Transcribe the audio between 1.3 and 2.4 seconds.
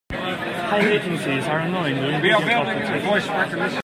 are annoying during video